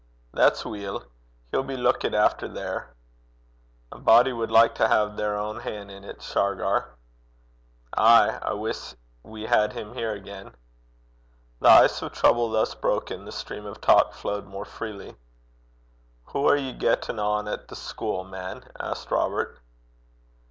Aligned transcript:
'That's 0.33 0.65
weel. 0.65 1.03
He'll 1.51 1.61
be 1.61 1.77
luikit 1.77 2.15
efter 2.15 2.47
there.' 2.47 2.95
'A 3.91 3.99
body 3.99 4.33
wad 4.33 4.49
like 4.49 4.73
to 4.73 4.87
hae 4.87 5.15
their 5.15 5.37
ain 5.37 5.57
han' 5.57 5.91
in 5.91 6.01
't, 6.01 6.23
Shargar.' 6.23 6.95
'Ay. 7.95 8.39
I 8.41 8.53
wiss 8.53 8.95
we 9.21 9.43
had 9.43 9.73
him 9.73 9.93
here 9.93 10.13
again.' 10.13 10.55
The 11.59 11.69
ice 11.69 12.01
of 12.01 12.13
trouble 12.13 12.49
thus 12.49 12.73
broken, 12.73 13.25
the 13.25 13.31
stream 13.31 13.67
of 13.67 13.79
talk 13.79 14.13
flowed 14.15 14.47
more 14.47 14.65
freely. 14.65 15.15
'Hoo 16.29 16.47
are 16.47 16.57
ye 16.57 16.73
gettin' 16.73 17.19
on 17.19 17.47
at 17.47 17.67
the 17.67 17.75
schule, 17.75 18.23
man?' 18.23 18.67
asked 18.79 19.11
Robert. 19.11 19.59